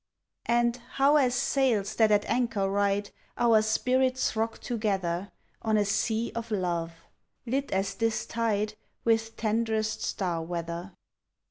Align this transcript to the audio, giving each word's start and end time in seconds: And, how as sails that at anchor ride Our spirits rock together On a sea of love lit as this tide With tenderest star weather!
And, 0.47 0.77
how 0.93 1.17
as 1.17 1.35
sails 1.35 1.93
that 1.97 2.09
at 2.09 2.25
anchor 2.27 2.67
ride 2.67 3.11
Our 3.37 3.61
spirits 3.61 4.35
rock 4.35 4.57
together 4.57 5.31
On 5.61 5.77
a 5.77 5.85
sea 5.85 6.31
of 6.33 6.49
love 6.49 6.93
lit 7.45 7.71
as 7.71 7.93
this 7.93 8.25
tide 8.25 8.73
With 9.03 9.37
tenderest 9.37 10.01
star 10.01 10.41
weather! 10.41 10.93